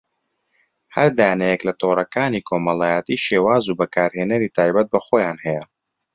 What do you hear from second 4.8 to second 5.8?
بەخۆیان هەیە